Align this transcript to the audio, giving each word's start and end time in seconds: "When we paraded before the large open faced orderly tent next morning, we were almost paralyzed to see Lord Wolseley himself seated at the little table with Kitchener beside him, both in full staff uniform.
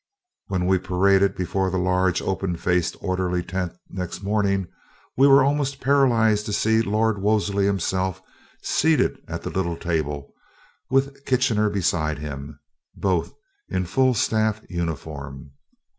"When 0.47 0.65
we 0.65 0.79
paraded 0.79 1.35
before 1.35 1.69
the 1.69 1.77
large 1.77 2.23
open 2.23 2.55
faced 2.55 2.97
orderly 3.01 3.43
tent 3.43 3.73
next 3.87 4.23
morning, 4.23 4.67
we 5.15 5.27
were 5.27 5.43
almost 5.43 5.79
paralyzed 5.79 6.47
to 6.47 6.53
see 6.53 6.81
Lord 6.81 7.21
Wolseley 7.21 7.65
himself 7.67 8.19
seated 8.63 9.19
at 9.27 9.43
the 9.43 9.51
little 9.51 9.77
table 9.77 10.33
with 10.89 11.23
Kitchener 11.25 11.69
beside 11.69 12.17
him, 12.17 12.59
both 12.95 13.31
in 13.69 13.85
full 13.85 14.15
staff 14.15 14.61
uniform. 14.67 15.51